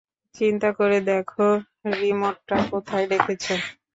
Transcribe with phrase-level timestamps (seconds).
[0.35, 1.45] চিন্তা করে দেখো,
[1.93, 3.45] রিমোটটা কোথায় রেখেছ?